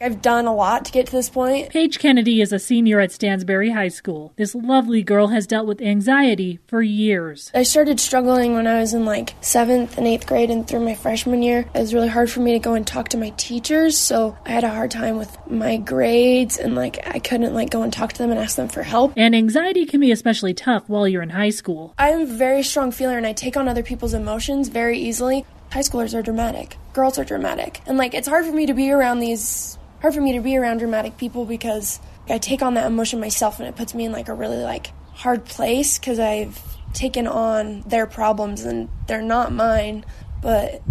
[0.00, 1.70] I've done a lot to get to this point.
[1.70, 4.32] Paige Kennedy is a senior at Stansbury High School.
[4.36, 7.50] This lovely girl has dealt with anxiety for years.
[7.52, 10.94] I started struggling when I was in like seventh and eighth grade and through my
[10.94, 11.68] freshman year.
[11.74, 14.50] It was really hard for me to go and talk to my teachers, so I
[14.50, 18.12] had a hard time with my grades and like I couldn't like go and talk
[18.12, 19.14] to them and ask them for help.
[19.16, 21.94] And anxiety can be especially tough while you're in high school.
[21.98, 25.44] I'm a very strong feeler and I take on other people's emotions very easily.
[25.72, 26.76] High schoolers are dramatic.
[26.92, 27.80] Girls are dramatic.
[27.86, 30.56] And like it's hard for me to be around these hard for me to be
[30.56, 34.12] around dramatic people because I take on that emotion myself and it puts me in
[34.12, 39.52] like a really like hard place because I've taken on their problems and they're not
[39.52, 40.04] mine,
[40.40, 40.82] but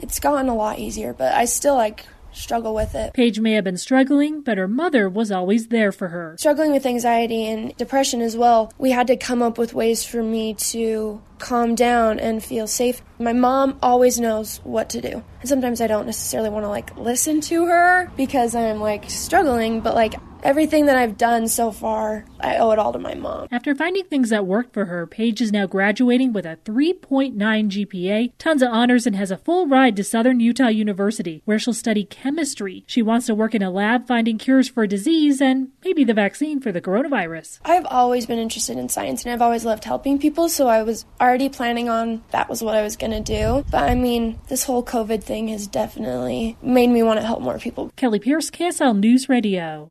[0.00, 3.14] it's gotten a lot easier, but I still like struggle with it.
[3.14, 6.36] Paige may have been struggling, but her mother was always there for her.
[6.38, 10.22] Struggling with anxiety and depression as well, we had to come up with ways for
[10.22, 13.02] me to calm down and feel safe.
[13.18, 15.22] My mom always knows what to do.
[15.40, 19.80] And sometimes I don't necessarily want to like listen to her because I'm like struggling,
[19.80, 20.14] but like
[20.46, 23.48] everything that I've done so far, I owe it all to my mom.
[23.50, 28.32] After finding things that worked for her, Paige is now graduating with a 3.9 GPA,
[28.38, 32.04] tons of honors, and has a full ride to Southern Utah University, where she'll study
[32.04, 32.84] chemistry.
[32.86, 36.14] She wants to work in a lab finding cures for a disease and maybe the
[36.14, 37.58] vaccine for the coronavirus.
[37.64, 41.06] I've always been interested in science and I've always loved helping people, so I was
[41.20, 43.64] already planning on that was what I was going to do.
[43.72, 47.58] But I mean, this whole COVID thing has definitely made me want to help more
[47.58, 47.90] people.
[47.96, 49.90] Kelly Pierce, KSL News Radio.